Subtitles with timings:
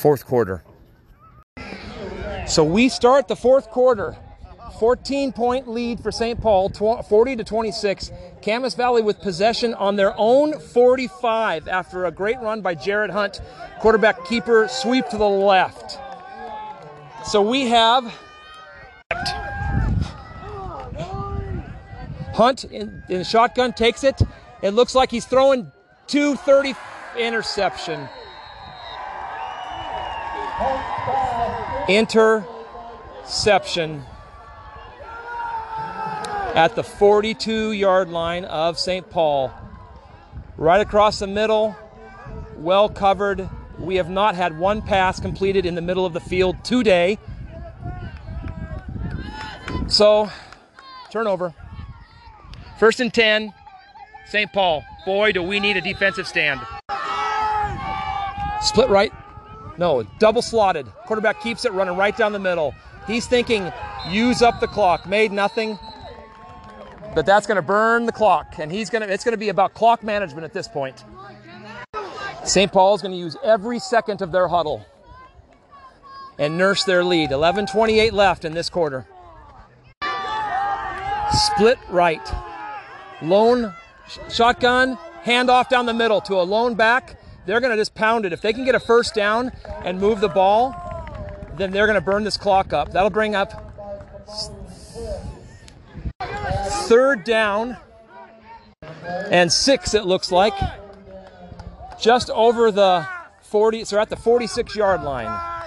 [0.00, 0.64] fourth quarter.
[2.46, 4.16] So we start the fourth quarter.
[4.78, 6.40] 14 point lead for St.
[6.40, 8.10] Paul, 40 to 26.
[8.40, 13.42] Camas Valley with possession on their own 45 after a great run by Jared Hunt.
[13.80, 15.98] Quarterback keeper sweep to the left.
[17.24, 18.10] So we have
[22.32, 24.18] Hunt in, in the shotgun takes it.
[24.62, 25.70] It looks like he's throwing
[26.06, 26.74] 230
[27.18, 28.08] interception.
[31.88, 34.04] Interception
[36.54, 39.08] at the 42 yard line of St.
[39.10, 39.52] Paul.
[40.56, 41.76] Right across the middle,
[42.56, 43.48] well covered.
[43.78, 47.18] We have not had one pass completed in the middle of the field today.
[49.88, 50.30] So,
[51.10, 51.54] turnover.
[52.78, 53.52] First and 10,
[54.28, 54.52] St.
[54.52, 54.84] Paul.
[55.04, 56.60] Boy, do we need a defensive stand.
[58.62, 59.12] Split right.
[59.80, 60.86] No, double slotted.
[61.06, 62.74] Quarterback keeps it running right down the middle.
[63.06, 63.72] He's thinking,
[64.08, 65.08] use up the clock.
[65.08, 65.78] Made nothing
[67.14, 69.12] but that's going to burn the clock, and he's going to.
[69.12, 71.04] It's going to be about clock management at this point.
[72.44, 72.70] St.
[72.70, 74.84] Paul is going to use every second of their huddle
[76.38, 77.30] and nurse their lead.
[77.30, 79.06] 11:28 left in this quarter.
[81.32, 82.26] Split right,
[83.22, 83.74] lone
[84.28, 87.19] shotgun, handoff down the middle to a lone back.
[87.50, 88.32] They're going to just pound it.
[88.32, 89.50] If they can get a first down
[89.84, 90.72] and move the ball,
[91.56, 92.92] then they're going to burn this clock up.
[92.92, 93.74] That'll bring up
[96.86, 97.76] third down
[99.32, 100.54] and six, it looks like.
[102.00, 103.04] Just over the
[103.42, 105.66] 40, so at the 46 yard line.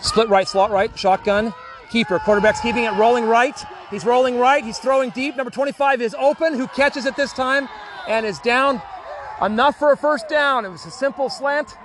[0.00, 1.52] Split right, slot right, shotgun.
[1.90, 3.62] Keeper, quarterback's keeping it rolling right.
[3.90, 5.36] He's rolling right, he's throwing deep.
[5.36, 7.68] Number 25 is open, who catches it this time
[8.08, 8.80] and is down
[9.42, 10.64] enough for a first down.
[10.64, 11.76] It was a simple slant.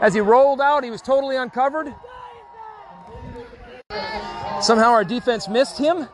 [0.00, 1.94] As he rolled out, he was totally uncovered.
[4.60, 6.08] Somehow our defense missed him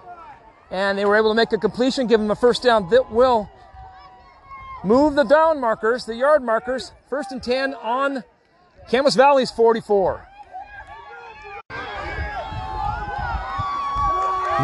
[0.71, 3.51] and they were able to make a completion, give him a first down that will
[4.85, 8.25] move the down markers, the yard markers, first and 10 on
[8.91, 10.27] Camas Valley's 44.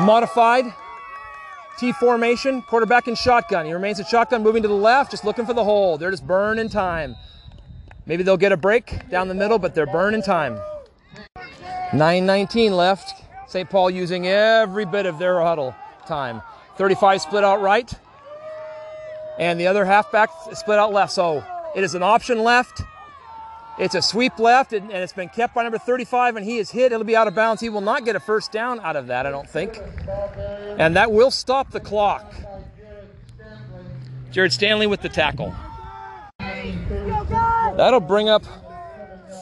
[0.05, 0.67] Modified
[1.79, 3.67] T formation, quarterback in shotgun.
[3.67, 5.99] He remains in shotgun, moving to the left, just looking for the hole.
[5.99, 7.17] They're just burning time.
[8.07, 10.59] Maybe they'll get a break down the middle, but they're burning time.
[11.91, 13.23] 9.19 left.
[13.49, 13.69] St.
[13.69, 15.75] Paul using every bit of their huddle
[16.07, 16.43] time.
[16.77, 17.93] 35 split out right,
[19.39, 21.13] and the other halfback split out left.
[21.13, 21.45] So
[21.75, 22.83] it is an option left.
[23.79, 26.71] It's a sweep left, and, and, it's been kept by number 35, and he is
[26.71, 26.93] hit.
[26.93, 27.61] It'll be out of bounds.
[27.61, 29.79] He will not get a first down out of that, I don't think.
[30.79, 32.35] And that will stop the clock.
[34.33, 35.55] Jared Stanley with the tackle.
[36.39, 38.45] That'll bring up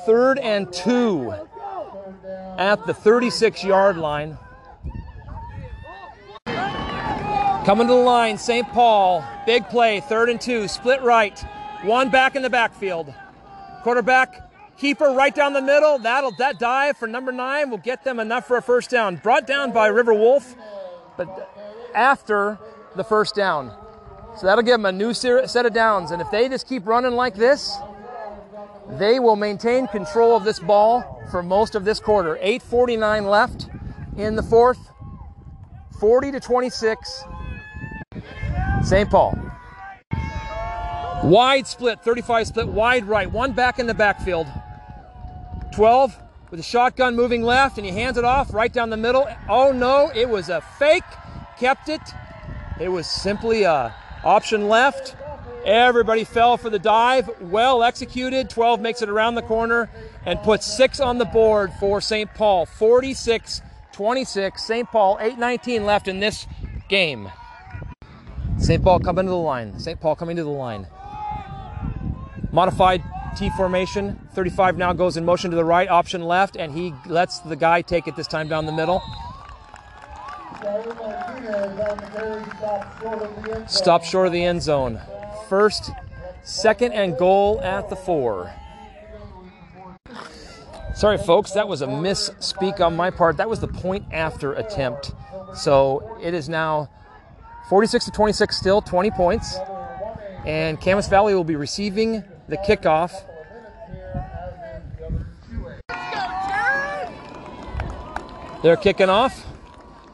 [0.05, 1.33] third and two
[2.59, 4.37] at the 36 yard line.
[6.47, 8.69] Coming to the line, St.
[8.69, 9.25] Paul.
[9.47, 11.39] Big play, third and two, split right.
[11.83, 13.15] One back in the backfield.
[13.85, 15.99] Quarterback, keeper right down the middle.
[15.99, 19.17] That'll that dive for number nine will get them enough for a first down.
[19.17, 20.55] Brought down by River Wolf,
[21.19, 21.53] but
[21.95, 22.59] after
[22.97, 23.71] the first down.
[24.39, 26.13] So that'll give them a new set of downs.
[26.13, 27.77] And if they just keep running like this,
[28.89, 32.39] they will maintain control of this ball for most of this quarter.
[32.41, 33.69] 8:49 left
[34.17, 34.79] in the fourth.
[36.01, 37.25] 40 to 26.
[38.83, 39.11] St.
[39.11, 39.39] Paul.
[41.23, 44.47] Wide split, 35 split, wide right, one back in the backfield.
[45.73, 46.17] 12
[46.51, 49.27] with a shotgun moving left, and he hands it off right down the middle.
[49.49, 51.05] Oh no, it was a fake.
[51.59, 52.01] Kept it.
[52.81, 55.17] It was simply a option left.
[55.65, 57.31] Everybody fell for the dive.
[57.41, 58.51] Well executed.
[58.51, 59.91] 12 makes it around the corner
[60.27, 62.33] and puts six on the board for St.
[62.35, 62.67] Paul.
[62.67, 63.63] 46
[63.95, 64.63] 26.
[64.63, 64.91] St.
[64.91, 65.39] Paul, 8
[65.83, 66.47] left in this
[66.89, 67.31] game.
[68.59, 68.83] St.
[68.83, 69.79] Paul coming to the line.
[69.79, 70.01] St.
[70.01, 70.87] Paul coming to the line.
[72.55, 73.03] Modified
[73.37, 74.17] T formation.
[74.33, 77.83] 35 now goes in motion to the right, option left, and he lets the guy
[77.83, 79.03] take it this time down the middle.
[83.67, 85.01] Stop short of the end zone.
[85.49, 85.91] First,
[86.45, 88.55] second, and goal at the four.
[90.95, 93.37] Sorry, folks, that was a misspeak on my part.
[93.37, 95.11] That was the point after attempt.
[95.55, 96.89] So it is now
[97.69, 99.59] 46 to 26 still, 20 points.
[100.47, 103.13] And Camas Valley will be receiving the kickoff.
[108.63, 109.45] They're kicking off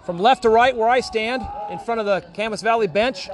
[0.04, 3.28] from left to right where I stand in front of the Camas Valley bench.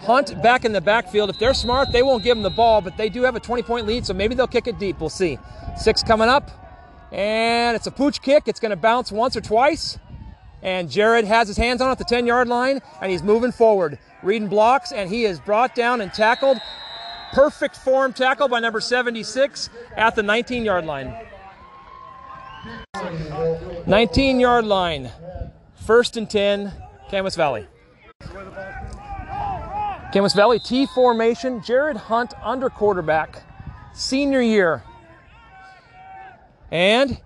[0.00, 1.30] Hunt back in the backfield.
[1.30, 3.62] If they're smart, they won't give him the ball, but they do have a 20
[3.62, 5.00] point lead, so maybe they'll kick it deep.
[5.00, 5.38] We'll see.
[5.76, 6.50] Six coming up,
[7.12, 8.44] and it's a pooch kick.
[8.46, 9.98] It's going to bounce once or twice.
[10.62, 13.52] And Jared has his hands on it at the 10 yard line, and he's moving
[13.52, 16.58] forward, reading blocks, and he is brought down and tackled.
[17.32, 21.14] Perfect form tackle by number 76 at the 19 yard line.
[23.86, 25.10] 19 yard line.
[25.86, 26.72] First and 10,
[27.10, 27.66] Camas Valley.
[30.12, 31.62] Camas Valley T formation.
[31.62, 33.42] Jared Hunt under quarterback.
[33.94, 34.82] Senior year.
[36.70, 37.20] And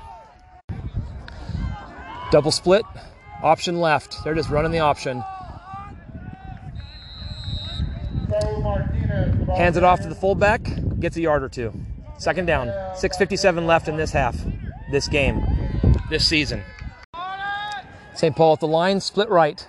[2.31, 2.85] Double split,
[3.43, 4.23] option left.
[4.23, 5.23] They're just running the option.
[9.57, 10.63] Hands it off to the fullback,
[11.01, 11.73] gets a yard or two.
[12.19, 12.69] Second down.
[12.95, 14.37] 6.57 left in this half,
[14.93, 15.43] this game,
[16.09, 16.63] this season.
[18.15, 18.37] St.
[18.37, 19.67] Paul at the line, split right.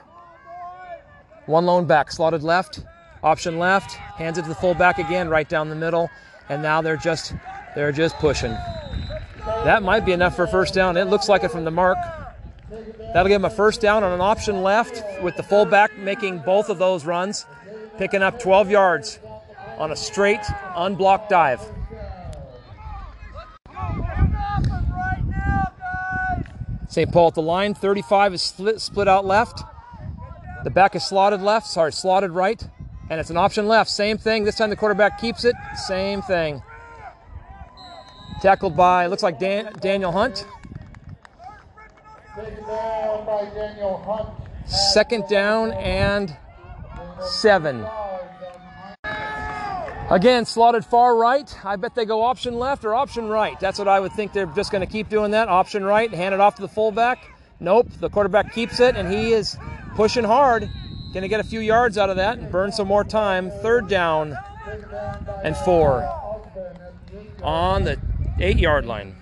[1.47, 2.83] One lone back, slotted left,
[3.23, 6.09] option left, hands it to the fullback again, right down the middle,
[6.49, 7.33] and now they're just
[7.75, 8.51] they're just pushing.
[9.45, 10.97] That might be enough for first down.
[10.97, 11.97] It looks like it from the mark.
[13.13, 16.69] That'll give him a first down on an option left with the fullback making both
[16.69, 17.45] of those runs,
[17.97, 19.19] picking up 12 yards
[19.77, 20.41] on a straight,
[20.75, 21.61] unblocked dive.
[26.87, 27.11] St.
[27.11, 29.63] Paul at the line, 35 is split, split out left.
[30.63, 32.61] The back is slotted left, sorry, slotted right.
[33.09, 33.89] And it's an option left.
[33.89, 34.45] Same thing.
[34.45, 35.55] This time the quarterback keeps it.
[35.87, 36.61] Same thing.
[38.41, 40.45] Tackled by, looks like Dan, Daniel Hunt.
[44.65, 46.35] Second down and
[47.21, 47.85] seven.
[50.09, 51.57] Again, slotted far right.
[51.63, 53.59] I bet they go option left or option right.
[53.59, 55.47] That's what I would think they're just going to keep doing that.
[55.47, 57.29] Option right, hand it off to the fullback.
[57.61, 59.57] Nope, the quarterback keeps it and he is
[59.95, 60.69] pushing hard.
[61.13, 63.51] Going to get a few yards out of that and burn some more time.
[63.61, 64.37] Third down
[65.43, 66.03] and four
[67.43, 67.99] on the
[68.39, 69.15] eight yard line.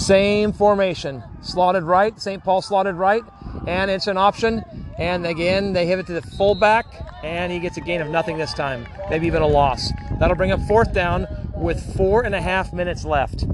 [0.00, 1.22] Same formation.
[1.42, 2.42] Slotted right, St.
[2.42, 3.22] Paul slotted right,
[3.66, 4.64] and it's an option.
[4.98, 6.86] And again, they hit it to the fullback,
[7.22, 9.92] and he gets a gain of nothing this time, maybe even a loss.
[10.18, 13.44] That'll bring up fourth down with four and a half minutes left.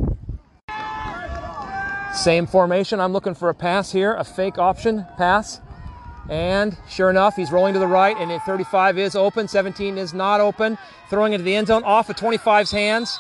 [2.15, 3.01] Same formation.
[3.01, 5.61] I'm looking for a pass here, a fake option pass.
[6.31, 10.41] And sure enough, he's rolling to the right, and 35 is open, 17 is not
[10.41, 10.79] open.
[11.11, 13.19] Throwing into the end zone off of 25's hands.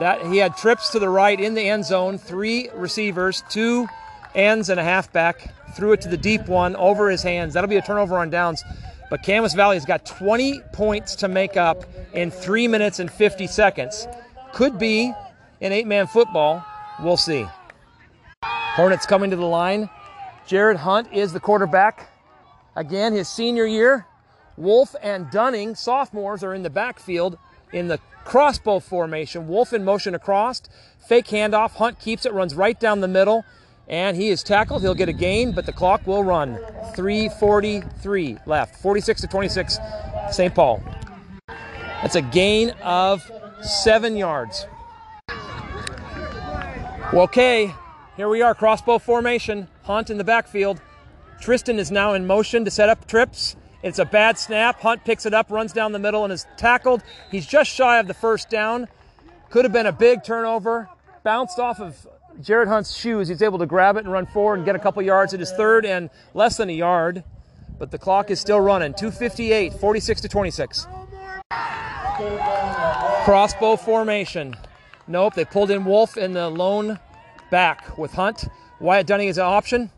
[0.00, 3.86] That he had trips to the right in the end zone, three receivers, two
[4.34, 7.54] ends and a halfback threw it to the deep one over his hands.
[7.54, 8.64] That'll be a turnover on downs.
[9.10, 14.06] But Camas Valley's got 20 points to make up in 3 minutes and 50 seconds.
[14.52, 15.12] Could be
[15.60, 16.64] an eight man football.
[17.02, 17.46] We'll see.
[18.42, 19.90] Hornets coming to the line.
[20.46, 22.08] Jared Hunt is the quarterback.
[22.76, 24.06] Again, his senior year.
[24.56, 27.38] Wolf and Dunning, sophomores, are in the backfield
[27.72, 29.48] in the crossbow formation.
[29.48, 30.62] Wolf in motion across.
[30.98, 31.72] Fake handoff.
[31.72, 33.44] Hunt keeps it, runs right down the middle
[33.90, 34.82] and he is tackled.
[34.82, 36.58] He'll get a gain, but the clock will run.
[36.94, 38.76] 3:43 left.
[38.76, 39.78] 46 to 26,
[40.30, 40.54] St.
[40.54, 40.80] Paul.
[42.00, 44.66] That's a gain of seven yards.
[47.12, 47.74] Okay,
[48.16, 49.66] here we are, crossbow formation.
[49.82, 50.80] Hunt in the backfield.
[51.40, 53.56] Tristan is now in motion to set up trips.
[53.82, 54.80] It's a bad snap.
[54.80, 57.02] Hunt picks it up, runs down the middle, and is tackled.
[57.30, 58.88] He's just shy of the first down.
[59.48, 60.88] Could have been a big turnover.
[61.22, 62.06] Bounced off of
[62.42, 63.28] Jared Hunt's shoes.
[63.28, 65.52] He's able to grab it and run forward and get a couple yards at his
[65.52, 67.24] third and less than a yard.
[67.78, 68.92] But the clock is still running.
[68.92, 70.86] 258, 46 to 26.
[73.24, 74.54] Crossbow formation.
[75.08, 76.98] Nope, they pulled in Wolf in the lone
[77.50, 78.44] back with Hunt.
[78.78, 79.90] Wyatt Dunning is an option.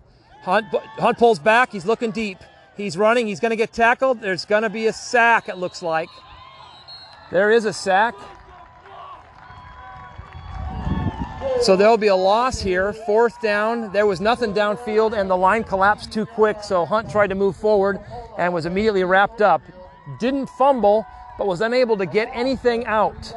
[0.43, 0.67] Hunt,
[0.99, 1.73] Hunt pulls back.
[1.73, 2.39] He's looking deep.
[2.77, 3.27] He's running.
[3.27, 4.21] He's going to get tackled.
[4.21, 6.09] There's going to be a sack, it looks like.
[7.31, 8.15] There is a sack.
[11.61, 12.93] So there'll be a loss here.
[12.93, 13.93] Fourth down.
[13.93, 16.63] There was nothing downfield, and the line collapsed too quick.
[16.63, 18.01] So Hunt tried to move forward
[18.37, 19.63] and was immediately wrapped up.
[20.19, 21.07] Didn't fumble,
[21.39, 23.33] but was unable to get anything out.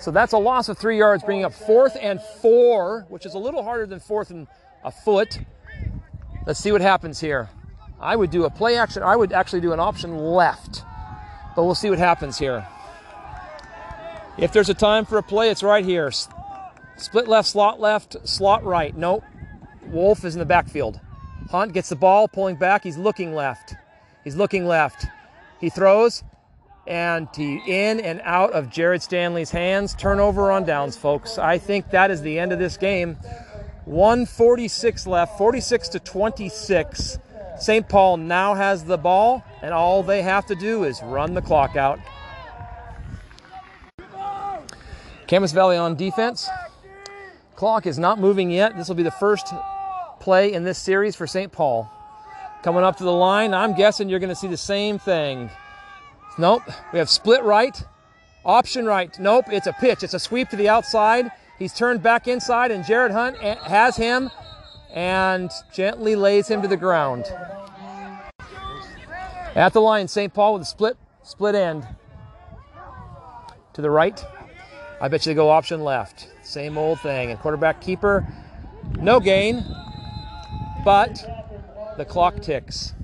[0.00, 3.38] So that's a loss of three yards, bringing up fourth and four, which is a
[3.38, 4.46] little harder than fourth and
[4.84, 5.40] a foot.
[6.46, 7.48] Let's see what happens here.
[8.00, 9.02] I would do a play action.
[9.02, 10.84] I would actually do an option left,
[11.56, 12.66] but we'll see what happens here.
[14.36, 16.12] If there's a time for a play, it's right here.
[16.96, 18.96] Split left, slot left, slot right.
[18.96, 19.24] Nope.
[19.86, 21.00] Wolf is in the backfield.
[21.50, 22.84] Hunt gets the ball, pulling back.
[22.84, 23.74] He's looking left.
[24.22, 25.06] He's looking left.
[25.60, 26.22] He throws,
[26.86, 29.94] and he in and out of Jared Stanley's hands.
[29.94, 31.38] Turnover on downs, folks.
[31.38, 33.16] I think that is the end of this game.
[33.86, 37.18] 146 left, 46 to 26.
[37.60, 37.88] St.
[37.88, 41.76] Paul now has the ball, and all they have to do is run the clock
[41.76, 41.98] out.
[45.26, 46.48] Camas Valley on defense.
[47.56, 48.76] Clock is not moving yet.
[48.76, 49.52] This will be the first
[50.20, 51.50] play in this series for St.
[51.50, 51.90] Paul.
[52.62, 55.50] Coming up to the line, I'm guessing you're going to see the same thing.
[56.38, 56.62] Nope,
[56.92, 57.76] we have split right,
[58.44, 59.16] option right.
[59.18, 60.04] Nope, it's a pitch.
[60.04, 61.30] It's a sweep to the outside.
[61.58, 64.30] He's turned back inside, and Jared Hunt has him
[64.92, 67.24] and gently lays him to the ground.
[69.54, 70.32] At the line, St.
[70.32, 71.86] Paul with a split split end.
[73.74, 74.24] To the right.
[75.00, 76.28] I bet you they go option left.
[76.42, 77.30] Same old thing.
[77.30, 78.26] And quarterback keeper,
[79.00, 79.64] no gain,
[80.84, 81.24] but
[81.96, 82.94] the clock ticks.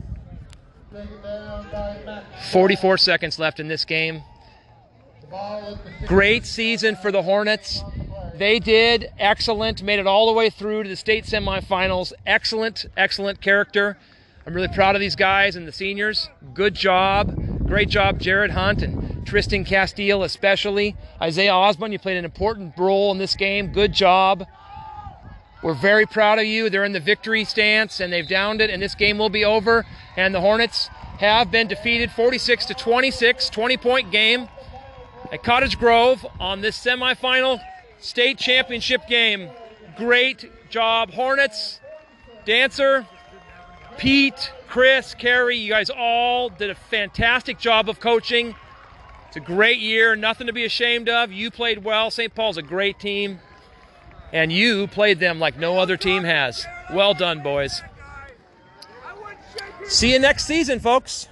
[2.50, 4.22] 44 seconds left in this game.
[6.06, 7.82] Great season for the Hornets.
[8.36, 12.12] They did excellent, made it all the way through to the state semifinals.
[12.26, 13.96] Excellent, excellent character.
[14.44, 16.28] I'm really proud of these guys and the seniors.
[16.52, 17.64] Good job.
[17.64, 20.96] Great job, Jared Hunt and Tristan Castile, especially.
[21.22, 23.68] Isaiah Osborne, you played an important role in this game.
[23.68, 24.46] Good job.
[25.62, 26.68] We're very proud of you.
[26.68, 29.86] They're in the victory stance and they've downed it, and this game will be over.
[30.16, 30.88] And the Hornets
[31.20, 34.48] have been defeated 46 to 26, 20 point game
[35.30, 37.60] at Cottage Grove on this semifinal
[37.98, 39.50] state championship game.
[39.96, 41.80] Great job, Hornets,
[42.44, 43.06] Dancer,
[43.96, 45.56] Pete, Chris, Carrie.
[45.56, 48.54] You guys all did a fantastic job of coaching.
[49.28, 51.32] It's a great year, nothing to be ashamed of.
[51.32, 52.10] You played well.
[52.10, 52.34] St.
[52.34, 53.40] Paul's a great team,
[54.32, 56.66] and you played them like no other team has.
[56.92, 57.82] Well done, boys.
[59.86, 61.28] See you next season, folks.